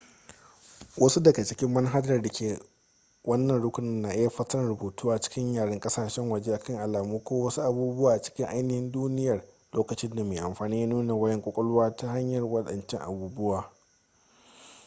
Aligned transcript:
wasu 0.97 1.19
daga 1.19 1.43
cikin 1.43 1.71
manahajar 1.73 2.21
da 2.21 2.29
ke 2.29 2.59
wannan 3.23 3.61
rukuni 3.61 4.01
na 4.01 4.13
iya 4.15 4.29
fassarar 4.29 4.67
rubutu 4.67 5.09
a 5.11 5.19
cikin 5.21 5.53
yaren 5.53 5.79
kasashen 5.79 6.29
waje 6.31 6.53
akan 6.53 6.75
alamu 6.79 7.19
ko 7.19 7.39
wasu 7.39 7.61
abubuwa 7.61 8.13
a 8.13 8.21
cikin 8.21 8.45
ainihin 8.45 8.91
duniyar 8.91 9.43
lokacin 9.73 10.15
da 10.15 10.23
mai 10.23 10.37
amfani 10.39 10.81
ya 10.81 10.87
nuna 10.87 11.15
wayan 11.15 11.41
kwakwalwa 11.41 11.95
ta 11.95 12.07
hanyar 12.07 12.43
wadancan 12.45 13.01
abubuwa 13.01 13.73